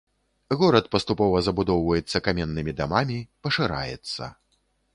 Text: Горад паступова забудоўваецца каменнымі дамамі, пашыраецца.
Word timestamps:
Горад 0.61 0.85
паступова 0.95 1.41
забудоўваецца 1.49 2.21
каменнымі 2.29 2.75
дамамі, 2.79 3.19
пашыраецца. 3.49 4.23